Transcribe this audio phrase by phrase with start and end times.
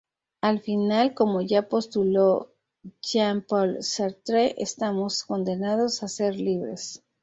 [0.41, 2.55] Al final, como ya postuló
[3.03, 7.03] Jean-Paul Sartre, estamos condenados a ser libres.